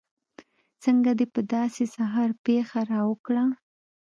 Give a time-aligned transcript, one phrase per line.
[0.83, 3.43] څنګه دې په داسې سهار پېښه راوکړه.